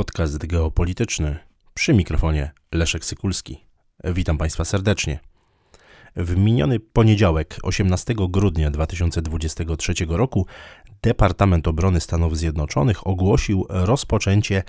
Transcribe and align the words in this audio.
podcast 0.00 0.46
geopolityczny 0.46 1.38
przy 1.74 1.94
mikrofonie 1.94 2.50
Leszek 2.72 3.04
Sykulski. 3.04 3.64
Witam 4.04 4.38
Państwa 4.38 4.64
serdecznie. 4.64 5.18
W 6.16 6.36
miniony 6.36 6.80
poniedziałek, 6.80 7.58
18 7.62 8.14
grudnia 8.18 8.70
2023 8.70 9.92
roku, 10.08 10.46
Departament 11.02 11.68
Obrony 11.68 12.00
Stanów 12.00 12.38
Zjednoczonych 12.38 13.06
ogłosił 13.06 13.66
rozpoczęcie 13.68 14.62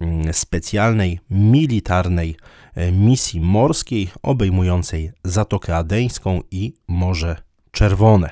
mm, 0.00 0.32
specjalnej 0.32 1.20
militarnej 1.30 2.36
e, 2.74 2.92
misji 2.92 3.40
morskiej 3.40 4.10
obejmującej 4.22 5.12
Zatokę 5.24 5.76
Adeńską 5.76 6.40
i 6.50 6.74
Morze 6.88 7.36
Czerwone. 7.70 8.30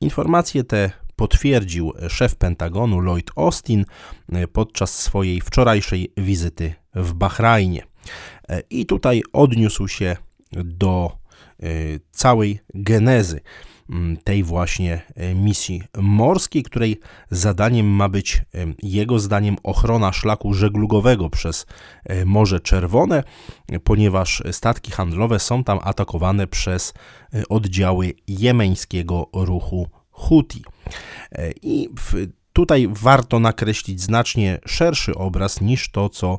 Informacje 0.00 0.64
te 0.64 1.05
potwierdził 1.16 1.92
szef 2.08 2.36
Pentagonu 2.36 3.00
Lloyd 3.00 3.30
Austin 3.36 3.84
e, 4.32 4.48
podczas 4.48 4.98
swojej 4.98 5.40
wczorajszej 5.40 6.12
wizyty 6.16 6.74
w 6.94 7.14
Bahrajnie. 7.14 7.82
E, 8.48 8.62
I 8.70 8.86
tutaj 8.86 9.22
odniósł 9.32 9.88
się 9.88 10.16
do 10.52 11.18
e, 11.62 11.66
całej 12.10 12.60
genezy 12.74 13.40
tej 14.24 14.42
właśnie 14.42 15.02
misji 15.34 15.82
morskiej, 15.96 16.62
której 16.62 17.00
zadaniem 17.30 17.86
ma 17.86 18.08
być 18.08 18.42
jego 18.82 19.18
zdaniem 19.18 19.56
ochrona 19.62 20.12
szlaku 20.12 20.54
żeglugowego 20.54 21.30
przez 21.30 21.66
Morze 22.24 22.60
Czerwone, 22.60 23.22
ponieważ 23.84 24.42
statki 24.52 24.92
handlowe 24.92 25.38
są 25.38 25.64
tam 25.64 25.78
atakowane 25.82 26.46
przez 26.46 26.94
oddziały 27.48 28.12
jemeńskiego 28.28 29.28
ruchu 29.32 29.88
Huti. 30.16 30.64
E, 31.32 31.50
I 31.62 31.88
w, 31.98 32.26
tutaj 32.52 32.88
warto 32.90 33.40
nakreślić 33.40 34.00
znacznie 34.00 34.58
szerszy 34.66 35.14
obraz 35.14 35.60
niż 35.60 35.90
to, 35.90 36.08
co 36.08 36.38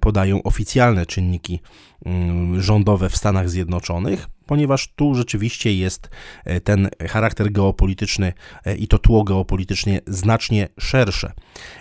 podają 0.00 0.42
oficjalne 0.42 1.06
czynniki 1.06 1.60
mm, 2.04 2.62
rządowe 2.62 3.08
w 3.08 3.16
Stanach 3.16 3.50
Zjednoczonych, 3.50 4.28
ponieważ 4.50 4.92
tu 4.96 5.14
rzeczywiście 5.14 5.74
jest 5.74 6.10
e, 6.44 6.60
ten 6.60 6.88
charakter 7.08 7.52
geopolityczny 7.52 8.32
e, 8.64 8.76
i 8.76 8.88
to 8.88 8.98
tło 8.98 9.24
geopolitycznie 9.24 10.00
znacznie 10.06 10.68
szersze. 10.78 11.32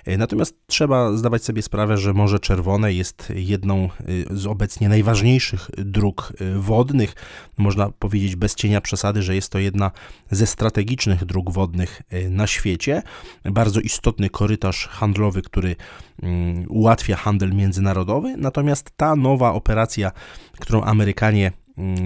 E, 0.05 0.17
natomiast 0.17 0.55
trzeba 0.67 1.17
zdawać 1.17 1.43
sobie 1.43 1.61
sprawę, 1.61 1.97
że 1.97 2.13
Morze 2.13 2.39
Czerwone 2.39 2.93
jest 2.93 3.33
jedną 3.35 3.89
z 4.31 4.45
obecnie 4.45 4.89
najważniejszych 4.89 5.69
dróg 5.77 6.33
wodnych. 6.55 7.15
Można 7.57 7.89
powiedzieć 7.89 8.35
bez 8.35 8.55
cienia 8.55 8.81
przesady, 8.81 9.21
że 9.21 9.35
jest 9.35 9.51
to 9.51 9.59
jedna 9.59 9.91
ze 10.31 10.47
strategicznych 10.47 11.25
dróg 11.25 11.51
wodnych 11.51 12.01
na 12.29 12.47
świecie. 12.47 13.01
Bardzo 13.45 13.79
istotny 13.79 14.29
korytarz 14.29 14.87
handlowy, 14.87 15.41
który 15.41 15.75
mm, 16.23 16.65
ułatwia 16.67 17.15
handel 17.15 17.53
międzynarodowy. 17.53 18.37
Natomiast 18.37 18.91
ta 18.97 19.15
nowa 19.15 19.53
operacja, 19.53 20.11
którą 20.59 20.81
Amerykanie 20.81 21.51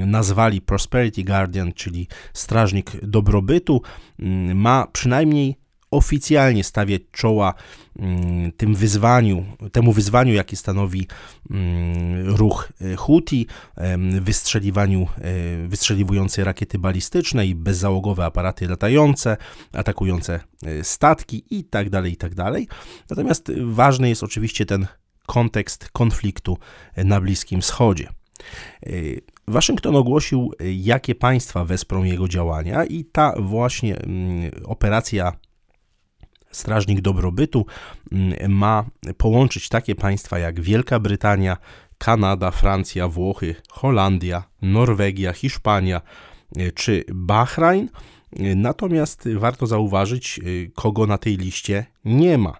nazwali 0.06 0.62
Prosperity 0.62 1.24
Guardian, 1.24 1.74
czyli 1.74 2.08
strażnik 2.34 2.92
dobrobytu, 3.06 3.82
mm, 4.20 4.58
ma 4.58 4.88
przynajmniej 4.88 5.64
oficjalnie 5.94 6.64
stawiać 6.64 7.02
czoła 7.12 7.54
mm, 8.00 8.52
tym 8.52 8.76
wyzwaniu, 8.76 9.46
temu 9.72 9.94
wyzwaniu, 9.94 10.34
jaki 10.34 10.56
stanowi 10.56 11.08
ruch 12.24 12.70
e, 12.82 12.96
Houthi, 12.96 13.48
wystrzeliwaniu, 14.22 15.08
e, 15.18 15.68
wystrzeliwujące 15.68 16.44
rakiety 16.44 16.80
balistyczne 16.80 17.48
i 17.48 17.56
bezzałogowe 17.56 18.26
aparaty 18.26 18.68
latające, 18.68 19.38
atakujące 19.74 20.40
e, 20.64 20.84
statki 20.84 21.44
i 21.50 21.64
tak 21.64 21.90
dalej, 21.90 22.14
i 22.14 22.18
tak. 22.18 22.34
Natomiast 23.10 23.52
ważny 23.66 24.10
jest 24.10 24.24
oczywiście 24.24 24.66
ten 24.66 24.88
kontekst 25.26 25.90
konfliktu 25.90 26.58
na 26.98 27.22
Bliskim 27.22 27.62
Wschodzie. 27.62 28.10
Waszyngton 29.48 29.96
ogłosił, 29.96 30.52
jakie 30.60 31.16
państwa 31.16 31.66
wesprą 31.66 32.04
jego 32.04 32.28
działania, 32.28 32.86
i 32.86 33.06
ta 33.06 33.34
właśnie 33.40 33.98
mm, 33.98 34.52
operacja 34.66 35.34
Strażnik 36.52 37.02
Dobrobytu 37.02 37.66
mm, 38.12 38.52
ma 38.52 38.86
połączyć 39.18 39.70
takie 39.70 39.96
państwa 39.96 40.40
jak 40.40 40.62
Wielka 40.62 41.00
Brytania, 41.00 41.58
Kanada, 41.98 42.52
Francja, 42.52 43.08
Włochy, 43.08 43.56
Holandia, 43.70 44.44
Norwegia, 44.62 45.34
Hiszpania 45.34 46.02
y, 46.58 46.72
czy 46.72 47.04
Bahrajn 47.14 47.90
Natomiast 48.56 49.30
warto 49.36 49.68
zauważyć, 49.68 50.40
y, 50.44 50.72
kogo 50.76 51.08
na 51.08 51.18
tej 51.18 51.38
liście 51.38 51.86
nie 52.06 52.38
ma, 52.38 52.58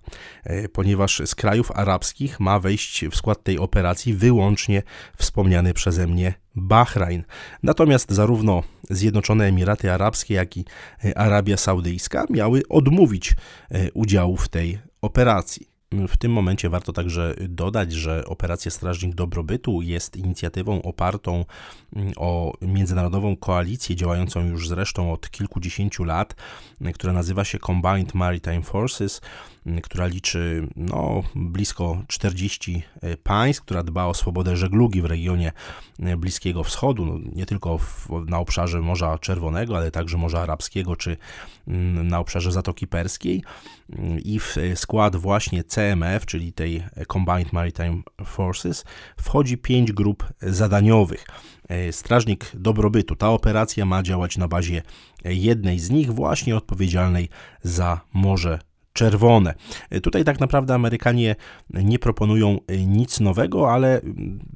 y, 0.50 0.70
ponieważ 0.70 1.22
z 1.26 1.36
krajów 1.36 1.72
arabskich 1.72 2.40
ma 2.40 2.60
wejść 2.60 3.06
w 3.06 3.16
skład 3.16 3.44
tej 3.44 3.60
operacji 3.60 4.14
wyłącznie 4.14 4.84
wspomniany 5.18 5.74
przeze 5.74 6.08
mnie 6.08 6.34
Bahrajn. 6.56 7.24
Natomiast 7.64 8.12
zarówno 8.12 8.64
Zjednoczone 8.90 9.46
Emiraty 9.46 9.92
Arabskie, 9.92 10.34
jak 10.34 10.58
i 10.58 10.66
y, 11.06 11.18
Arabia 11.18 11.58
Saudyjska 11.58 12.26
miały 12.30 12.64
odmówić 12.70 13.36
udziału 13.94 14.38
w 14.38 14.50
tej 14.50 14.80
operacji. 15.02 15.73
W 16.08 16.18
tym 16.18 16.32
momencie 16.32 16.70
warto 16.70 16.94
także 16.94 17.36
dodać, 17.50 17.92
że 17.92 18.26
Operacja 18.26 18.72
Strażnik 18.72 19.16
Dobrobytu 19.16 19.82
jest 19.82 20.18
inicjatywą 20.18 20.82
opartą 20.82 21.46
mm, 21.96 22.14
o 22.18 22.54
międzynarodową 22.62 23.38
koalicję 23.38 23.96
działającą 23.96 24.48
już 24.48 24.68
zresztą 24.68 25.14
od 25.14 25.30
kilkudziesięciu 25.30 26.04
lat, 26.04 26.36
która 26.94 27.14
nazywa 27.14 27.44
się 27.44 27.60
Combined 27.60 28.14
Maritime 28.14 28.62
Forces 28.62 29.22
która 29.84 30.08
liczy 30.08 30.68
no, 30.76 31.24
blisko 31.36 32.04
40 32.08 32.84
e, 33.02 33.18
państw, 33.18 33.62
która 33.62 33.84
dba 33.84 34.06
o 34.06 34.14
swobodę 34.14 34.58
żeglugi 34.58 35.02
w 35.02 35.06
regionie 35.06 35.52
e, 36.00 36.18
Bliskiego 36.18 36.64
Wschodu, 36.64 37.06
no, 37.06 37.20
nie 37.36 37.46
tylko 37.46 37.78
w, 37.78 38.10
na 38.28 38.40
obszarze 38.40 38.82
Morza 38.82 39.18
Czerwonego, 39.18 39.78
ale 39.78 39.92
także 39.92 40.18
Morza 40.18 40.42
Arabskiego 40.42 40.96
czy 40.96 41.18
mm, 41.68 42.08
na 42.08 42.20
obszarze 42.20 42.52
Zatoki 42.52 42.88
Perskiej. 42.88 43.44
I 44.24 44.40
w 44.40 44.58
skład 44.76 45.16
właśnie 45.16 45.64
CMF, 45.84 46.26
czyli 46.26 46.54
tej 46.54 46.84
Combined 47.08 47.54
Maritime 47.54 48.02
Forces, 48.26 48.86
wchodzi 49.18 49.58
pięć 49.58 49.92
grup 49.92 50.34
zadaniowych. 50.42 51.26
E, 51.70 51.92
Strażnik 51.92 52.52
Dobrobytu. 52.54 53.16
Ta 53.16 53.30
operacja 53.30 53.86
ma 53.86 54.04
działać 54.04 54.38
na 54.38 54.48
bazie 54.48 54.82
jednej 55.26 55.80
z 55.80 55.90
nich, 55.90 56.12
właśnie 56.12 56.56
odpowiedzialnej 56.56 57.30
za 57.62 58.02
Morze 58.14 58.60
czerwone. 58.94 59.54
Tutaj 60.04 60.24
tak 60.24 60.40
naprawdę 60.40 60.74
Amerykanie 60.74 61.36
nie 61.70 62.00
proponują 62.00 62.60
nic 62.88 63.20
nowego, 63.20 63.72
ale 63.72 64.02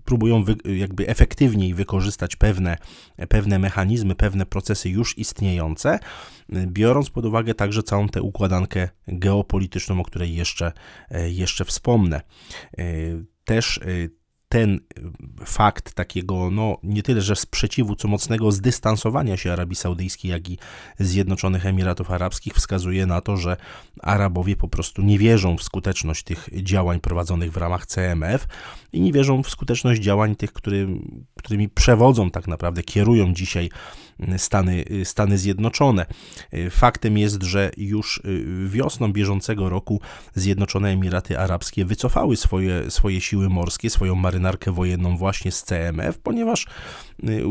próbują 0.06 0.46
jakby 0.78 1.08
efektywniej 1.08 1.74
wykorzystać 1.74 2.36
pewne, 2.36 2.78
pewne 3.30 3.60
mechanizmy, 3.60 4.16
pewne 4.16 4.46
procesy 4.46 4.90
już 4.90 5.18
istniejące, 5.18 6.00
biorąc 6.50 7.10
pod 7.10 7.26
uwagę 7.26 7.54
także 7.54 7.84
całą 7.84 8.10
tę 8.10 8.22
układankę 8.22 8.90
geopolityczną, 9.08 10.00
o 10.00 10.04
której 10.04 10.36
jeszcze, 10.36 10.72
jeszcze 11.28 11.66
wspomnę. 11.66 12.22
Też 13.46 13.80
ten 14.50 14.80
fakt 15.46 15.94
takiego, 15.94 16.52
no 16.52 16.78
nie 16.84 17.04
tyle, 17.04 17.22
że 17.22 17.36
sprzeciwu, 17.36 17.96
co 17.96 18.08
mocnego 18.08 18.52
zdystansowania 18.52 19.38
się 19.38 19.54
Arabii 19.54 19.76
Saudyjskiej, 19.76 20.32
jak 20.32 20.50
i 20.50 20.58
Zjednoczonych 21.00 21.66
Emiratów 21.66 22.12
Arabskich 22.12 22.54
wskazuje 22.54 23.06
na 23.06 23.22
to, 23.22 23.38
że 23.38 23.58
Arabowie 24.02 24.56
po 24.56 24.68
prostu 24.68 25.02
nie 25.02 25.20
wierzą 25.20 25.58
w 25.58 25.64
skuteczność 25.64 26.24
tych 26.24 26.50
działań 26.64 27.00
prowadzonych 27.00 27.52
w 27.52 27.58
ramach 27.58 27.86
CMF 27.86 28.48
i 28.94 29.02
nie 29.02 29.14
wierzą 29.14 29.44
w 29.44 29.50
skuteczność 29.50 30.02
działań 30.02 30.36
tych, 30.36 30.54
który, 30.54 30.88
którymi 31.38 31.70
przewodzą 31.70 32.32
tak 32.32 32.48
naprawdę, 32.48 32.84
kierują 32.84 33.34
dzisiaj 33.34 33.70
Stany, 34.38 34.86
Stany 35.04 35.38
Zjednoczone. 35.38 36.06
Faktem 36.70 37.18
jest, 37.18 37.44
że 37.44 37.72
już 37.78 38.22
wiosną 38.66 39.14
bieżącego 39.14 39.70
roku 39.70 40.02
Zjednoczone 40.36 40.90
Emiraty 40.90 41.40
Arabskie 41.40 41.86
wycofały 41.86 42.38
swoje, 42.38 42.92
swoje 42.92 43.22
siły 43.22 43.50
morskie, 43.50 43.90
swoją 43.90 44.16
marynarkę 44.16 44.72
wojenną 44.72 45.18
właśnie 45.18 45.52
z 45.52 45.64
CMF, 45.64 46.20
ponieważ 46.20 46.66
y, 47.24 47.44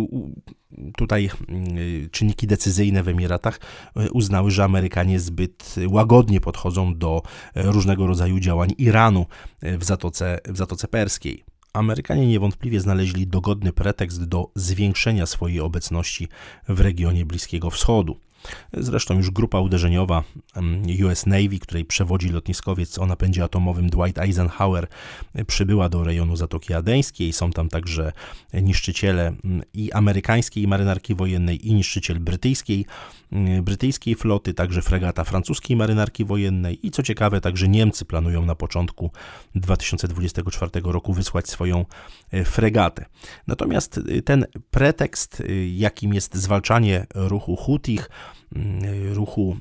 tutaj 0.97 1.31
y, 1.79 2.09
czynniki 2.13 2.47
decyzyjne 2.47 3.03
w 3.03 3.09
Emiratach 3.09 3.61
y, 3.97 4.13
uznały, 4.13 4.51
że 4.51 4.65
Amerykanie 4.65 5.21
zbyt 5.21 5.75
łagodnie 5.89 6.41
podchodzą 6.41 6.99
do 6.99 7.23
różnego 7.55 8.07
rodzaju 8.07 8.41
działań 8.41 8.71
Iranu 8.79 9.27
w 9.63 9.85
Zatoce, 9.85 10.39
w 10.49 10.57
Zatoce 10.57 10.89
Perskiej. 10.89 11.56
Amerykanie 11.77 12.27
niewątpliwie 12.27 12.81
znaleźli 12.81 13.27
dogodny 13.27 13.73
pretekst 13.73 14.25
do 14.25 14.51
zwiększenia 14.55 15.27
swojej 15.27 15.61
obecności 15.61 16.29
w 16.69 16.81
regionie 16.81 17.25
Bliskiego 17.25 17.71
Wschodu. 17.71 18.17
Zresztą 18.73 19.15
już 19.17 19.31
grupa 19.31 19.61
uderzeniowa 19.61 20.25
US 21.05 21.27
Navy, 21.27 21.59
której 21.59 21.85
przewodzi 21.85 22.29
lotniskowiec 22.29 22.99
o 22.99 23.07
napędzie 23.07 23.45
atomowym 23.45 23.91
Dwight 23.91 24.19
Eisenhower, 24.19 24.87
przybyła 25.47 25.89
do 25.89 26.05
rejonu 26.05 26.37
Zatoki 26.37 26.75
Adeńskiej. 26.75 27.33
Są 27.33 27.51
tam 27.51 27.69
także 27.69 28.13
niszczyciele 28.55 29.33
i 29.75 29.93
amerykańskiej 29.93 30.67
marynarki 30.69 31.15
wojennej, 31.15 31.69
i 31.69 31.75
niszczyciel 31.75 32.21
brytyjskiej, 32.21 32.87
brytyjskiej 33.63 34.15
floty, 34.15 34.55
także 34.55 34.83
fregata 34.83 35.25
francuskiej 35.25 35.77
marynarki 35.77 36.25
wojennej. 36.25 36.87
I 36.87 36.91
co 36.91 37.03
ciekawe, 37.03 37.41
także 37.41 37.69
Niemcy 37.69 38.05
planują 38.05 38.47
na 38.47 38.55
początku 38.55 39.11
2024 39.55 40.71
roku 40.85 41.13
wysłać 41.13 41.49
swoją 41.49 41.85
e, 42.31 42.45
fregatę. 42.45 43.05
Natomiast 43.47 43.99
e, 43.99 44.23
ten 44.23 44.47
pretekst, 44.71 45.41
e, 45.41 45.67
jakim 45.67 46.15
jest 46.15 46.35
zwalczanie 46.35 47.07
ruchu 47.15 47.57
Hutich, 47.57 48.11
ruchu 49.13 49.57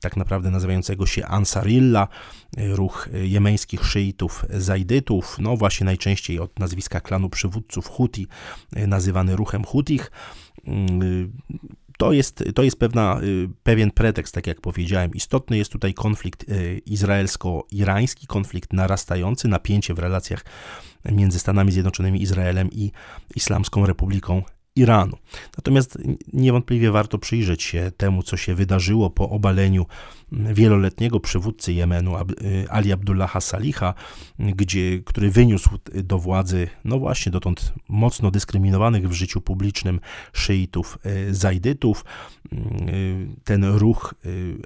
tak 0.00 0.16
naprawdę 0.16 0.27
nazywającego 0.50 1.06
się 1.06 1.26
Ansarilla, 1.26 2.08
ruch 2.56 3.08
jemeńskich 3.22 3.84
szyitów 3.84 4.44
zajdytów, 4.50 5.36
no 5.40 5.56
właśnie 5.56 5.84
najczęściej 5.84 6.40
od 6.40 6.58
nazwiska 6.58 7.00
klanu 7.00 7.30
przywódców 7.30 7.88
Huti, 7.88 8.26
nazywany 8.72 9.36
ruchem 9.36 9.64
Hutich, 9.64 10.10
to 11.98 12.12
jest, 12.12 12.44
to 12.54 12.62
jest 12.62 12.78
pewna, 12.78 13.20
pewien 13.62 13.90
pretekst, 13.90 14.34
tak 14.34 14.46
jak 14.46 14.60
powiedziałem. 14.60 15.14
Istotny 15.14 15.58
jest 15.58 15.72
tutaj 15.72 15.94
konflikt 15.94 16.42
y, 16.50 16.82
izraelsko-irański, 16.86 18.26
konflikt 18.26 18.72
narastający, 18.72 19.48
napięcie 19.48 19.94
w 19.94 19.98
relacjach 19.98 20.44
między 21.04 21.38
Stanami 21.38 21.72
Zjednoczonymi, 21.72 22.22
Izraelem 22.22 22.70
i 22.72 22.92
Islamską 23.36 23.86
Republiką 23.86 24.42
Iranu. 24.78 25.16
Natomiast 25.56 25.98
niewątpliwie 26.32 26.90
warto 26.90 27.18
przyjrzeć 27.18 27.62
się 27.62 27.92
temu, 27.96 28.22
co 28.22 28.36
się 28.36 28.54
wydarzyło 28.54 29.10
po 29.10 29.30
obaleniu 29.30 29.86
wieloletniego 30.32 31.20
przywódcy 31.20 31.72
Jemenu 31.72 32.16
y, 32.16 32.66
Ali 32.70 32.92
Abdullaha 32.92 33.40
Saliha, 33.40 33.94
gdzie, 34.38 35.02
który 35.02 35.30
wyniósł 35.30 35.70
do 35.94 36.18
władzy, 36.18 36.68
no 36.84 36.98
właśnie 36.98 37.32
dotąd 37.32 37.72
mocno 37.88 38.30
dyskryminowanych 38.30 39.08
w 39.08 39.12
życiu 39.12 39.40
publicznym 39.40 40.00
szyitów 40.32 40.98
y, 41.06 41.34
zajdytów. 41.34 42.04
Y, 42.52 43.26
ten 43.44 43.64
ruch 43.64 44.14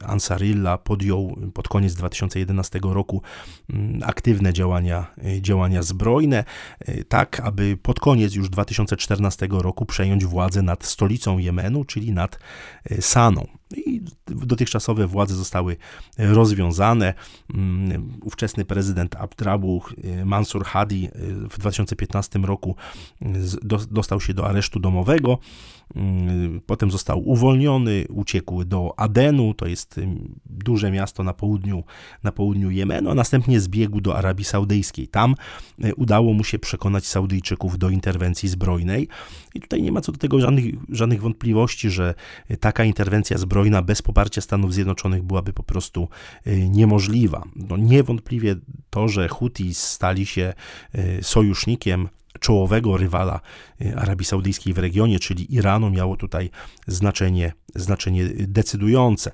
Ansarilla 0.06 0.78
podjął 0.78 1.36
pod 1.54 1.68
koniec 1.68 1.94
2011 1.94 2.80
roku 2.82 3.22
aktywne 4.04 4.52
działania, 4.52 5.06
działania 5.40 5.82
zbrojne, 5.82 6.44
tak 7.08 7.40
aby 7.40 7.76
pod 7.82 8.00
koniec 8.00 8.34
już 8.34 8.48
2014 8.48 9.48
roku 9.50 9.86
przejąć 9.86 10.24
władzę 10.24 10.62
nad 10.62 10.84
stolicą 10.84 11.38
Jemenu, 11.38 11.84
czyli 11.84 12.12
nad 12.12 12.38
Saną. 13.00 13.46
I 13.76 14.02
dotychczasowe 14.26 15.06
władze 15.06 15.34
zostały 15.34 15.76
rozwiązane. 16.18 17.14
Mm, 17.54 18.18
ówczesny 18.22 18.64
prezydent 18.64 19.16
Abdrabu 19.16 19.82
y, 20.04 20.24
Mansur 20.24 20.64
Hadi 20.64 21.04
y, 21.04 21.48
w 21.48 21.58
2015 21.58 22.38
roku 22.38 22.76
dostał 23.90 24.20
się 24.20 24.34
do 24.34 24.46
aresztu 24.46 24.80
domowego. 24.80 25.38
Mm, 25.96 26.60
potem 26.66 26.90
został 26.90 27.28
uwolniony, 27.28 28.04
uciekł 28.08 28.64
do 28.64 28.94
Adenu, 28.96 29.54
to 29.54 29.66
jest 29.66 30.00
duże 30.46 30.90
miasto 30.90 31.22
na 31.22 31.34
południu, 31.34 31.84
na 32.22 32.32
południu 32.32 32.70
Jemenu, 32.70 33.10
a 33.10 33.14
następnie 33.14 33.60
zbiegł 33.60 34.00
do 34.00 34.16
Arabii 34.16 34.44
Saudyjskiej. 34.44 35.08
Tam 35.08 35.34
y, 35.84 35.94
udało 35.94 36.32
mu 36.32 36.44
się 36.44 36.58
przekonać 36.58 37.06
Saudyjczyków 37.06 37.78
do 37.78 37.90
interwencji 37.90 38.48
zbrojnej. 38.48 39.08
I 39.54 39.60
tutaj 39.60 39.82
nie 39.82 39.92
ma 39.92 40.00
co 40.00 40.12
do 40.12 40.18
tego 40.18 40.40
żadnych, 40.40 40.74
żadnych 40.88 41.20
wątpliwości, 41.20 41.90
że 41.90 42.14
taka 42.60 42.84
interwencja 42.84 43.38
zbrojna 43.38 43.82
bez 43.82 44.02
poparcia 44.02 44.40
Stanów 44.40 44.74
Zjednoczonych 44.74 45.22
byłaby 45.22 45.52
po 45.52 45.62
prostu 45.62 46.08
y, 46.46 46.68
niemożliwa. 46.68 47.42
No 47.56 47.76
niewątpliwie 47.76 48.56
to, 48.90 49.08
że 49.08 49.28
Huti 49.28 49.74
stali 49.74 50.26
się 50.26 50.52
sojusznikiem 51.22 52.08
czołowego 52.40 52.96
rywala 52.96 53.40
y, 53.82 53.96
Arabii 53.96 54.24
Saudyjskiej 54.24 54.74
w 54.74 54.78
regionie, 54.78 55.18
czyli 55.18 55.54
Iranu, 55.54 55.90
miało 55.90 56.16
tutaj 56.16 56.50
znaczenie, 56.86 57.52
znaczenie 57.74 58.24
decydujące 58.38 59.32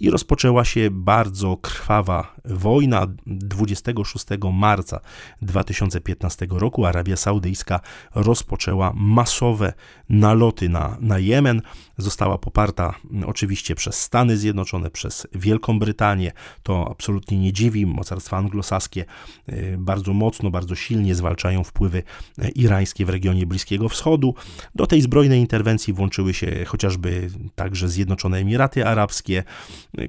i 0.00 0.10
rozpoczęła 0.10 0.64
się 0.64 0.88
bardzo 0.90 1.56
krwawa 1.56 2.36
wojna. 2.44 3.06
26 3.26 4.26
marca 4.52 5.00
2015 5.42 6.46
roku 6.50 6.86
Arabia 6.86 7.16
Saudyjska 7.16 7.80
rozpoczęła 8.14 8.92
masowe 8.96 9.72
naloty 10.08 10.68
na, 10.68 10.96
na 11.00 11.18
Jemen. 11.18 11.62
Została 11.98 12.38
poparta 12.38 12.94
oczywiście 13.26 13.74
przez 13.74 14.00
Stany 14.00 14.36
Zjednoczone, 14.36 14.90
przez 14.90 15.26
Wielką 15.34 15.78
Brytanię. 15.78 16.32
To 16.62 16.88
absolutnie 16.90 17.38
nie 17.38 17.52
dziwi. 17.52 17.86
Mocarstwa 17.86 18.36
anglosaskie 18.36 19.04
y, 19.48 19.76
bardzo 19.78 20.12
mocno, 20.12 20.50
bardzo 20.50 20.74
silnie 20.74 21.14
zwalczają 21.14 21.64
wpływy 21.64 22.02
y, 22.38 22.48
irańskie 22.48 23.06
w 23.06 23.08
regionie 23.08 23.46
Bliskiego 23.46 23.88
Wschodu. 23.88 24.34
Do 24.74 24.86
tej 24.86 25.02
zbrojnej 25.02 25.40
interwencji 25.40 25.92
włączyły 25.92 26.34
się 26.34 26.64
chociażby 26.64 27.30
także 27.54 27.88
Zjednoczone 27.88 28.38
Emiraty 28.38 28.86
Arabskie, 28.86 29.44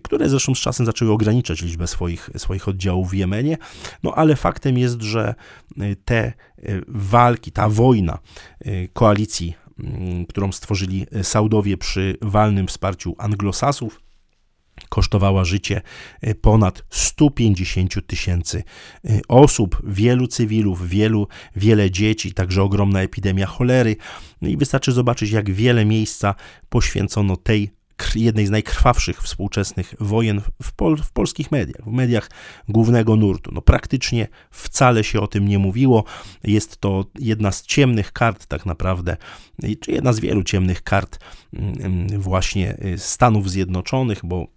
które 0.04 0.30
zresztą 0.30 0.56
z 0.56 0.60
czasem 0.60 0.86
zaczęły 0.86 1.12
ograniczać 1.12 1.62
liczbę 1.62 1.88
swoich, 1.88 2.30
swoich 2.38 2.68
oddziałów 2.68 3.10
w 3.10 3.14
Jemenie. 3.14 3.58
No 4.04 4.14
ale 4.16 4.36
faktem 4.36 4.78
jest, 4.78 5.02
że 5.02 5.36
y, 5.82 5.96
te 6.06 6.34
y, 6.60 6.82
walki, 6.88 7.52
ta 7.52 7.70
wojna 7.70 8.18
y, 8.68 8.90
koalicji, 8.94 9.56
którą 10.30 10.52
stworzyli 10.52 11.06
Saudowie 11.24 11.78
przy 11.78 12.18
walnym 12.22 12.68
wsparciu 12.68 13.16
anglosasów, 13.18 14.07
kosztowała 14.90 15.46
życie 15.46 15.82
ponad 16.42 16.84
150 16.90 18.08
tysięcy 18.08 18.64
osób, 19.28 19.82
wielu 19.88 20.28
cywilów, 20.28 20.90
wielu, 20.90 21.28
wiele 21.56 21.92
dzieci, 21.92 22.34
także 22.34 22.64
ogromna 22.64 23.02
epidemia 23.02 23.46
cholery. 23.46 23.96
No 24.42 24.50
I 24.50 24.58
wystarczy 24.58 24.92
zobaczyć, 24.92 25.32
jak 25.32 25.52
wiele 25.52 25.86
miejsca 25.86 26.36
poświęcono 26.70 27.38
tej 27.38 27.78
jednej 28.16 28.48
z 28.48 28.50
najkrwawszych 28.50 29.24
współczesnych 29.24 29.94
wojen 30.00 30.42
w, 30.64 30.72
pol, 30.72 30.98
w, 30.98 31.12
polskich 31.12 31.52
mediach, 31.52 31.86
w 31.86 31.92
mediach 31.92 32.30
głównego 32.70 33.16
nurtu. 33.16 33.52
No, 33.54 33.62
praktycznie 33.62 34.28
wcale 34.52 35.04
się 35.04 35.20
o 35.22 35.28
tym 35.28 35.48
nie 35.48 35.60
mówiło. 35.60 36.04
Jest 36.44 36.78
to 36.78 37.06
jedna 37.20 37.52
z 37.52 37.64
ciemnych 37.64 38.12
kart, 38.12 38.46
tak 38.46 38.66
naprawdę, 38.66 39.18
czy 39.82 39.92
jedna 39.92 40.14
z 40.14 40.20
wielu 40.20 40.44
ciemnych 40.44 40.84
kart 40.84 41.20
mm, 41.54 41.74
mm, 41.80 42.22
właśnie 42.22 42.78
y, 42.86 42.98
Stanów 42.98 43.52
Zjednoczonych, 43.52 44.20
bo 44.24 44.57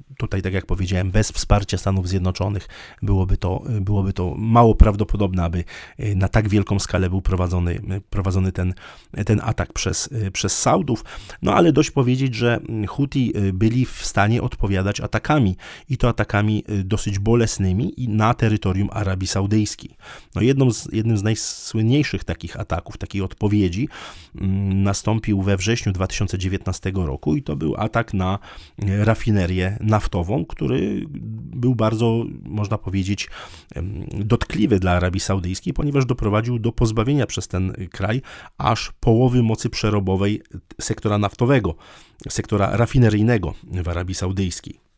tutaj, 0.21 0.41
tak 0.41 0.53
jak 0.53 0.65
powiedziałem, 0.65 1.11
bez 1.11 1.31
wsparcia 1.31 1.77
Stanów 1.77 2.07
Zjednoczonych 2.07 2.67
byłoby 3.01 3.37
to, 3.37 3.63
byłoby 3.81 4.13
to 4.13 4.35
mało 4.37 4.75
prawdopodobne, 4.75 5.43
aby 5.43 5.63
e, 5.97 6.15
na 6.15 6.27
tak 6.27 6.49
wielką 6.49 6.79
skalę 6.79 7.09
był 7.09 7.21
prowadzony, 7.21 7.81
prowadzony 8.09 8.51
ten, 8.51 8.73
ten 9.25 9.41
atak 9.43 9.73
przez, 9.73 10.09
e, 10.11 10.31
przez 10.31 10.59
Saudów. 10.59 11.03
No 11.41 11.53
ale 11.53 11.71
dość 11.71 11.91
powiedzieć, 11.91 12.35
że 12.35 12.59
Huti 12.87 13.33
e, 13.35 13.53
byli 13.53 13.85
w 13.85 14.05
stanie 14.05 14.41
odpowiadać 14.41 14.99
atakami 14.99 15.55
i 15.89 15.97
to 15.97 16.09
atakami 16.09 16.63
dosyć 16.83 17.19
bolesnymi 17.19 18.03
i 18.03 18.09
na 18.09 18.33
terytorium 18.33 18.89
Arabii 18.91 19.27
Saudyjskiej. 19.27 19.95
No 20.35 20.41
jedną 20.41 20.71
z, 20.71 20.87
jednym 20.93 21.17
z 21.17 21.23
najsłynniejszych 21.23 22.23
takich 22.23 22.59
ataków, 22.59 22.97
takiej 22.97 23.21
odpowiedzi 23.21 23.89
mm, 24.35 24.83
nastąpił 24.83 25.41
we 25.41 25.57
wrześniu 25.57 25.91
2019 25.91 26.91
roku 26.95 27.35
i 27.35 27.43
to 27.43 27.55
był 27.55 27.75
atak 27.77 28.13
na 28.13 28.39
rafinerię 28.77 29.77
naftową 29.79 30.10
naftową, 30.11 30.45
który 30.45 31.05
był 31.55 31.75
bardzo, 31.75 32.25
można 32.43 32.77
powiedzieć, 32.77 33.29
dotkliwy 34.11 34.79
dla 34.79 34.91
Arabii 34.91 35.19
Saudyjskiej, 35.19 35.73
ponieważ 35.73 36.05
doprowadził 36.05 36.59
do 36.59 36.71
pozbawienia 36.71 37.27
przez 37.27 37.47
ten 37.47 37.73
kraj 37.91 38.21
aż 38.57 38.91
połowy 38.99 39.43
mocy 39.43 39.69
przerobowej 39.69 40.41
sektora 40.81 41.17
naftowego, 41.17 41.75
sektora 42.29 42.77
rafineryjnego 42.77 43.53
w 43.63 43.89
Arabii 43.89 44.15
Saudyjskiej. 44.15 44.90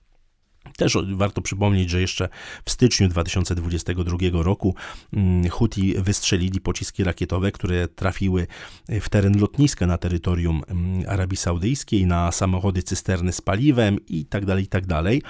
Też 0.77 0.98
warto 1.15 1.41
przypomnieć, 1.41 1.89
że 1.89 2.01
jeszcze 2.01 2.29
w 2.65 2.72
styczniu 2.72 3.10
2022 3.10 4.17
roku 4.32 4.75
mm, 5.13 5.50
Huti 5.50 5.93
wystrzelili 5.98 6.62
pociski 6.62 7.03
rakietowe, 7.03 7.51
które 7.51 7.88
trafiły 7.88 8.48
w 8.89 9.10
teren 9.10 9.39
lotniska 9.39 9.88
na 9.88 9.98
terytorium 9.98 10.62
mm, 10.67 11.10
Arabii 11.10 11.38
Saudyjskiej, 11.38 12.05
na 12.05 12.32
samochody 12.32 12.84
cysterny 12.84 13.32
z 13.32 13.41
paliwem 13.41 13.98
i 14.08 14.25
tak 14.25 14.46
dalej, 14.46 14.63
i 14.63 14.67
tak 14.67 14.86
dalej. 14.86 15.22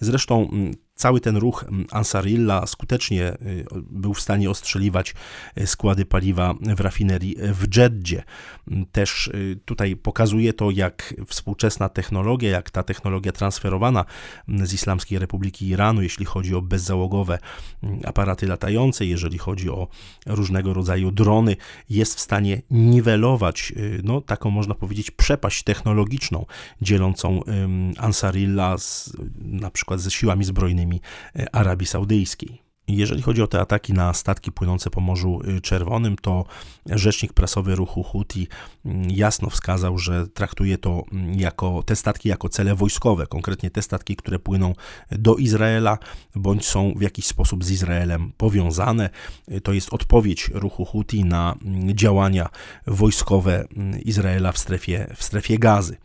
Zresztą 0.00 0.50
mm, 0.52 0.74
cały 0.96 1.20
ten 1.20 1.36
ruch 1.36 1.64
Ansarilla 1.90 2.66
skutecznie 2.66 3.36
był 3.90 4.14
w 4.14 4.20
stanie 4.20 4.50
ostrzeliwać 4.50 5.14
składy 5.66 6.04
paliwa 6.04 6.54
w 6.76 6.80
rafinerii 6.80 7.36
w 7.38 7.76
Jeddzie. 7.76 8.22
Też 8.92 9.30
tutaj 9.64 9.96
pokazuje 9.96 10.52
to, 10.52 10.70
jak 10.70 11.14
współczesna 11.26 11.88
technologia, 11.88 12.50
jak 12.50 12.70
ta 12.70 12.82
technologia 12.82 13.32
transferowana 13.32 14.04
z 14.48 14.72
Islamskiej 14.72 15.18
Republiki 15.18 15.68
Iranu, 15.68 16.02
jeśli 16.02 16.24
chodzi 16.24 16.54
o 16.54 16.62
bezzałogowe 16.62 17.38
aparaty 18.04 18.46
latające, 18.46 19.06
jeżeli 19.06 19.38
chodzi 19.38 19.70
o 19.70 19.88
różnego 20.26 20.74
rodzaju 20.74 21.10
drony, 21.10 21.56
jest 21.90 22.14
w 22.14 22.20
stanie 22.20 22.62
niwelować, 22.70 23.72
no 24.02 24.20
taką 24.20 24.50
można 24.50 24.74
powiedzieć, 24.74 25.10
przepaść 25.10 25.62
technologiczną 25.62 26.46
dzielącą 26.82 27.40
Ansarilla 27.98 28.78
z, 28.78 29.12
na 29.38 29.70
przykład 29.70 30.00
ze 30.00 30.10
siłami 30.10 30.44
zbrojnymi 30.44 30.85
Arabii 31.52 31.86
Saudyjskiej. 31.86 32.65
Jeżeli 32.88 33.22
chodzi 33.22 33.42
o 33.42 33.46
te 33.46 33.60
ataki 33.60 33.92
na 33.92 34.14
statki 34.14 34.52
płynące 34.52 34.90
po 34.90 35.00
Morzu 35.00 35.40
y, 35.56 35.60
Czerwonym, 35.60 36.16
to 36.16 36.44
rzecznik 36.86 37.32
prasowy 37.32 37.76
ruchu 37.76 38.02
Houthi 38.02 38.48
mm, 38.84 39.10
jasno 39.10 39.50
wskazał, 39.50 39.98
że 39.98 40.26
traktuje 40.28 40.78
to 40.78 41.04
mm, 41.12 41.34
jako 41.34 41.82
te 41.82 41.96
statki 41.96 42.28
jako 42.28 42.48
cele 42.48 42.74
wojskowe, 42.74 43.26
konkretnie 43.26 43.70
te 43.70 43.82
statki, 43.82 44.16
które 44.16 44.38
płyną 44.38 44.74
do 45.10 45.34
Izraela 45.34 45.98
bądź 46.34 46.66
są 46.66 46.94
w 46.96 47.02
jakiś 47.02 47.26
sposób 47.26 47.64
z 47.64 47.70
Izraelem 47.70 48.32
powiązane. 48.36 49.10
Y, 49.52 49.60
to 49.60 49.72
jest 49.72 49.94
odpowiedź 49.94 50.50
ruchu 50.54 50.84
Houthi 50.84 51.24
na 51.24 51.54
mm, 51.62 51.96
działania 51.96 52.48
wojskowe 52.86 53.64
Izraela 54.04 54.52
w 54.52 54.58
strefie, 54.58 55.06
w 55.16 55.24
strefie 55.24 55.58
gazy. 55.58 55.96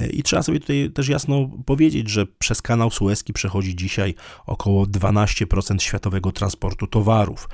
Y, 0.00 0.06
I 0.06 0.22
trzeba 0.22 0.42
sobie 0.42 0.60
tutaj 0.60 0.90
też 0.94 1.08
jasno 1.08 1.50
powiedzieć, 1.66 2.08
że 2.08 2.26
przez 2.26 2.62
kanał 2.62 2.90
Suezki 2.90 3.32
przechodzi 3.32 3.76
dzisiaj 3.76 4.14
około 4.46 4.84
12% 4.84 5.80
światowego 5.80 6.19
transportu 6.32 6.86
towarów. 6.86 7.48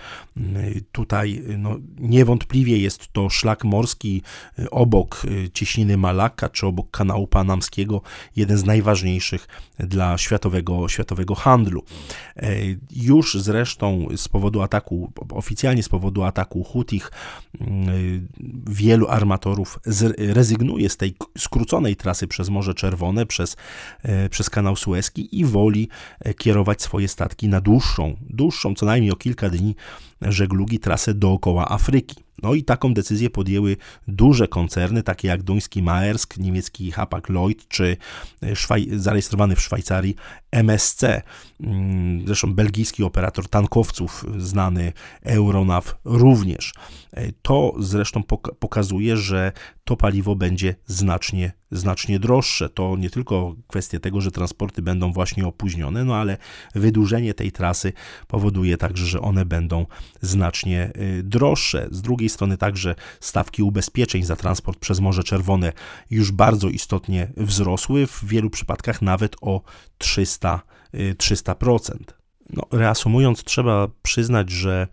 Tutaj 0.93 1.43
no, 1.59 1.77
niewątpliwie 1.99 2.79
jest 2.79 3.13
to 3.13 3.31
szlak 3.31 3.65
morski 3.65 4.23
y, 4.59 4.71
obok 4.71 5.23
y, 5.25 5.51
cieśniny 5.51 5.97
Malaka 5.97 6.49
czy 6.49 6.67
obok 6.67 6.91
kanału 6.91 7.27
panamskiego, 7.27 8.03
jeden 8.37 8.59
z 8.59 8.65
najważniejszych 8.65 9.49
dla 9.79 10.19
światowego, 10.19 10.89
światowego 10.89 11.35
handlu. 11.35 11.83
E, 12.37 12.57
już 12.97 13.35
zresztą 13.35 14.07
z 14.17 14.29
powodu 14.29 14.63
ataku, 14.63 15.13
oficjalnie 15.31 15.83
z 15.83 15.89
powodu 15.89 16.23
ataku 16.23 16.65
Hutich, 16.65 17.11
y, 17.61 17.67
wielu 18.67 19.09
armatorów 19.09 19.79
rezygnuje 20.19 20.89
z 20.89 20.97
tej 20.97 21.15
skróconej 21.39 21.97
trasy 21.97 22.27
przez 22.27 22.49
Morze 22.49 22.75
Czerwone, 22.75 23.27
przez, 23.27 23.57
e, 24.03 24.29
przez 24.29 24.51
kanał 24.51 24.77
Suezki 24.77 25.39
i 25.41 25.45
woli 25.45 25.89
e, 26.21 26.35
kierować 26.35 26.83
swoje 26.83 27.09
statki 27.09 27.49
na 27.49 27.61
dłuższą, 27.61 28.17
dłuższą 28.21 28.56
dłuższą, 28.57 28.75
co 28.75 28.87
najmniej 28.87 29.13
o 29.13 29.17
kilka 29.17 29.51
dni, 29.51 29.75
żeglugi 30.23 30.79
trasę 30.79 31.15
dookoła 31.15 31.69
Afryki. 31.69 32.26
No 32.43 32.55
i 32.55 32.65
taką 32.65 32.95
decyzję 32.95 33.31
podjęły 33.31 33.77
duże 34.09 34.49
koncerny, 34.49 35.03
takie 35.03 35.29
jak 35.29 35.43
duński 35.43 35.83
Maersk, 35.83 36.39
niemiecki 36.39 36.93
Hapag-Lloyd, 36.93 37.69
czy 37.69 37.97
Szwaj 38.55 38.89
zarejestrowany 38.93 39.57
w 39.57 39.61
Szwajcarii 39.61 40.17
MSC. 40.51 41.23
Mm, 41.61 42.27
zresztą 42.27 42.55
belgijski 42.55 43.05
operator 43.05 43.49
tankowców, 43.49 44.25
znany 44.39 44.93
Euronav 45.23 45.97
również. 46.05 46.73
E, 47.13 47.33
to 47.43 47.75
zresztą 47.79 48.23
pokazuje, 48.59 49.17
że 49.17 49.53
to 49.85 49.97
paliwo 49.97 50.37
będzie 50.37 50.75
znacznie, 50.87 51.53
znacznie 51.71 52.19
droższe. 52.19 52.69
To 52.69 52.97
nie 52.97 53.11
tylko 53.11 53.57
kwestia 53.67 54.01
tego, 54.01 54.21
że 54.21 54.31
transporty 54.31 54.83
będą 54.83 55.13
właśnie 55.13 55.47
opóźnione, 55.47 56.05
no 56.05 56.17
ale 56.17 56.37
wydłużenie 56.75 57.35
tej 57.35 57.53
trasy 57.53 57.93
powoduje 58.27 58.77
także, 58.77 59.07
że 59.07 59.21
one 59.21 59.45
będą 59.45 59.87
znacznie 60.21 60.93
y, 60.97 61.23
droższe. 61.23 61.89
Z 61.91 62.03
drugiej 62.03 62.26
strony 62.29 62.59
także 62.59 62.95
stawki 63.21 63.63
ubezpieczeń 63.63 64.23
za 64.23 64.37
transport 64.37 64.79
przez 64.79 65.01
Morze 65.01 65.23
Czerwone 65.23 65.73
już 66.11 66.33
bardzo 66.33 66.69
istotnie 66.69 67.33
wzrosły, 67.37 68.07
w 68.07 68.25
wielu 68.25 68.51
przypadkach 68.51 69.03
nawet 69.03 69.37
o 69.41 69.63
300%. 69.99 70.59
300%. 70.95 71.95
Y, 71.95 71.97
no, 72.51 72.63
reasumując, 72.73 73.45
trzeba 73.45 73.89
przyznać, 74.03 74.51
że 74.51 74.87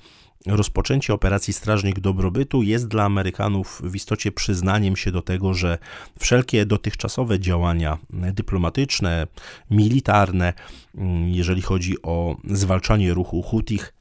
rozpoczęcie 0.45 1.13
operacji 1.13 1.53
Strażnik 1.53 1.99
Dobrobytu 1.99 2.63
jest 2.63 2.87
dla 2.87 3.03
Amerykanów 3.03 3.81
w 3.83 3.95
istocie 3.95 4.31
przyznaniem 4.31 4.95
się 4.95 5.11
do 5.11 5.21
tego, 5.21 5.53
że 5.53 5.77
wszelkie 6.19 6.65
dotychczasowe 6.65 7.39
działania 7.39 7.97
dyplomatyczne, 8.09 9.27
militarne, 9.71 10.53
mm, 10.95 11.29
jeżeli 11.29 11.61
chodzi 11.61 12.01
o 12.01 12.35
zwalczanie 12.49 13.13
ruchu 13.13 13.41
Hutich, 13.41 13.93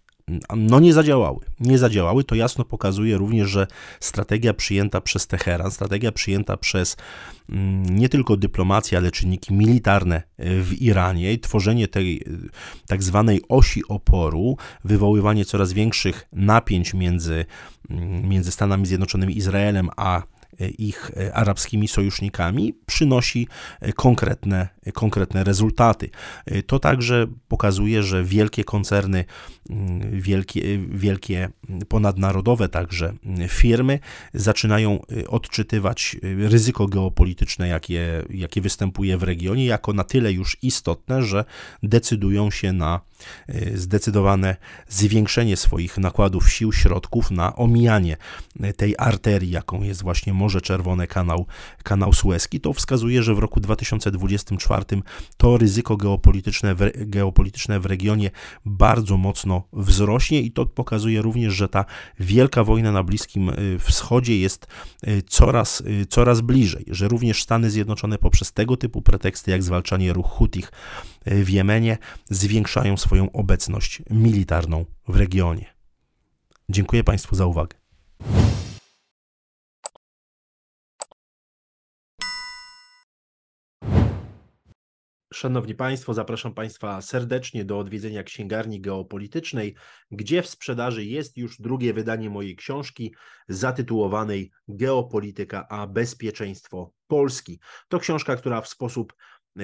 no 0.57 0.81
nie 0.81 0.93
zadziałały. 0.93 1.41
Nie 1.61 1.79
zadziałały. 1.79 2.25
To 2.25 2.35
jasno 2.35 2.65
pokazuje 2.65 3.17
również, 3.17 3.51
że 3.51 3.67
strategia 4.01 4.55
przyjęta 4.55 5.01
przez 5.01 5.27
Teheran, 5.27 5.71
strategia 5.71 6.13
przyjęta 6.13 6.57
przez 6.57 6.97
mm, 7.49 7.99
nie 7.99 8.09
tylko 8.09 8.37
dyplomację, 8.37 8.99
ale 8.99 9.11
czynniki 9.11 9.55
militarne 9.55 10.23
w 10.39 10.73
Iranie, 10.81 11.39
tworzenie 11.39 11.89
tej 11.89 12.25
tak 12.87 13.03
zwanej 13.03 13.41
osi 13.49 13.83
oporu, 13.89 14.57
wywoływanie 14.85 15.45
coraz 15.45 15.73
większych 15.73 16.29
napięć 16.33 16.95
między, 16.95 17.45
mm, 17.91 18.29
między 18.29 18.53
Stanami 18.53 18.87
Zjednoczonymi 18.87 19.37
Izraelem, 19.37 19.89
a 19.97 20.23
E, 20.23 20.42
ich 20.61 21.11
e, 21.17 21.35
arabskimi 21.35 21.89
sojusznikami 21.89 22.75
przynosi 22.87 23.49
e, 23.81 23.93
konkretne, 23.93 24.69
konkretne 24.93 25.45
rezultaty. 25.45 26.11
To 26.67 26.79
także 26.79 27.27
pokazuje, 27.49 28.03
że 28.03 28.25
wielkie 28.25 28.65
koncerny, 28.65 29.25
mm, 29.71 30.21
wielkie, 30.21 30.79
wielkie 30.79 31.49
ponadnarodowe 31.89 32.69
także 32.69 33.15
firmy 33.49 33.99
zaczynają 34.35 34.99
odczytywać 35.29 36.17
ryzyko 36.23 36.87
geopolityczne, 36.87 37.69
jakie, 37.69 38.23
jakie 38.31 38.61
występuje 38.61 39.19
w 39.19 39.23
regionie, 39.23 39.65
jako 39.65 39.93
na 39.93 40.05
tyle 40.05 40.33
już 40.33 40.57
istotne, 40.63 41.23
że 41.23 41.45
decydują 41.83 42.51
się 42.51 42.73
na 42.73 43.01
zdecydowane 43.75 44.57
zwiększenie 44.89 45.57
swoich 45.57 45.99
nakładów 45.99 46.51
sił, 46.53 46.73
środków 46.73 47.31
na 47.31 47.57
omijanie 47.57 48.17
tej 48.77 48.95
arterii, 48.99 49.51
jaką 49.51 49.83
jest 49.83 50.03
właśnie 50.03 50.33
Morze 50.43 50.61
Czerwone, 50.61 51.07
kanał, 51.07 51.47
kanał 51.83 52.13
Suezki, 52.13 52.61
to 52.61 52.73
wskazuje, 52.73 53.23
że 53.23 53.35
w 53.35 53.39
roku 53.39 53.61
2024 53.61 54.85
to 55.37 55.59
ryzyko 55.59 55.97
geopolityczne 55.97 56.75
w, 56.75 56.91
geopolityczne 56.95 57.81
w 57.81 57.87
regionie 57.87 58.31
bardzo 58.65 59.17
mocno 59.17 59.63
wzrośnie 59.73 60.41
i 60.41 60.53
to 60.53 60.67
pokazuje 60.67 61.23
również, 61.23 61.55
że 61.55 61.69
ta 61.69 61.85
wielka 62.21 62.65
wojna 62.65 62.93
na 62.93 63.03
Bliskim 63.03 63.49
y, 63.49 63.79
Wschodzie 63.79 64.39
jest 64.39 64.67
y, 65.09 65.23
coraz, 65.23 65.81
y, 65.81 66.07
coraz 66.07 66.41
bliżej, 66.41 66.85
że 66.89 67.09
również 67.09 67.43
Stany 67.43 67.71
Zjednoczone 67.71 68.19
poprzez 68.19 68.53
tego 68.53 68.77
typu 68.77 69.03
preteksty 69.03 69.51
jak 69.51 69.63
zwalczanie 69.63 70.13
ruch 70.13 70.27
Hutich 70.27 70.73
w 71.27 71.49
Jemenie 71.51 71.99
zwiększają 72.31 72.97
swoją 72.97 73.33
obecność 73.33 74.03
militarną 74.11 74.85
w 75.09 75.17
regionie. 75.17 75.67
Dziękuję 76.69 77.05
Państwu 77.05 77.37
za 77.37 77.47
uwagę. 77.47 77.82
Szanowni 85.43 85.75
Państwo, 85.75 86.15
zapraszam 86.15 86.55
Państwa 86.55 87.01
serdecznie 87.01 87.65
do 87.65 87.79
odwiedzenia 87.79 88.23
księgarni 88.23 88.81
geopolitycznej, 88.81 89.75
gdzie 90.11 90.43
w 90.43 90.49
sprzedaży 90.49 91.05
jest 91.05 91.37
już 91.37 91.61
drugie 91.61 91.95
wydanie 91.95 92.31
mojej 92.31 92.57
książki 92.57 93.15
zatytułowanej 93.49 94.51
Geopolityka 94.69 95.69
a 95.69 95.87
bezpieczeństwo 95.87 96.93
Polski. 97.07 97.61
To 97.89 97.99
książka, 97.99 98.37
która 98.37 98.61
w 98.61 98.69
sposób 98.69 99.13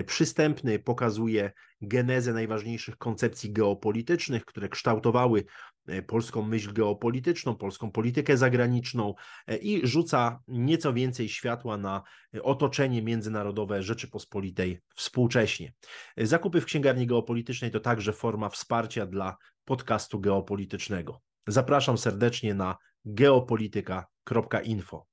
przystępny 0.07 0.79
pokazuje 0.79 1.53
genezę 1.81 2.33
najważniejszych 2.33 2.97
koncepcji 2.97 3.53
geopolitycznych, 3.53 4.45
które 4.45 4.69
kształtowały 4.69 5.45
e, 5.87 6.03
polską 6.03 6.43
myśl 6.43 6.73
geopolityczną, 6.73 7.57
polską 7.57 7.93
politykę 7.93 8.37
zagraniczną 8.37 9.15
e, 9.47 9.57
i 9.57 9.87
rzuca 9.87 10.41
nieco 10.49 10.93
więcej 10.93 11.29
światła 11.29 11.77
na 11.77 12.03
otoczenie 12.43 13.03
międzynarodowe 13.03 13.83
Rzeczypospolitej 13.83 14.81
współcześnie. 14.95 15.73
Zakupy 16.17 16.61
w 16.61 16.65
księgarni 16.65 17.07
geopolitycznej 17.07 17.71
to 17.71 17.81
także 17.81 18.13
forma 18.13 18.49
wsparcia 18.49 19.07
dla 19.07 19.37
podcastu 19.65 20.21
geopolitycznego. 20.21 21.21
Zapraszam 21.47 21.99
serdecznie 21.99 22.55
na 22.55 22.77
geopolityka.info. 23.05 25.08